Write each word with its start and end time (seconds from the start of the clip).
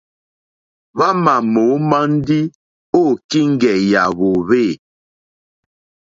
Hwámà 0.97 1.33
mǒmá 1.53 1.99
ndí 2.15 2.39
ô 3.01 3.03
kíŋgɛ̀ 3.29 3.75
yà 3.91 4.03
hwòhwê. 4.17 4.65